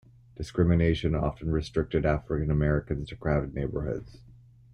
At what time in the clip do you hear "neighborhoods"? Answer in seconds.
3.53-4.17